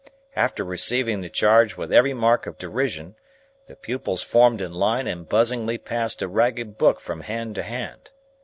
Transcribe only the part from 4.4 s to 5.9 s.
in line and buzzingly